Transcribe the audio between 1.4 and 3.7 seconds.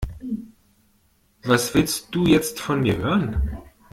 Was willst du jetzt von mir hören?